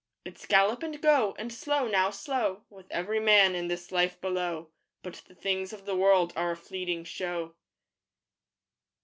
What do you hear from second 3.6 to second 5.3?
this life below But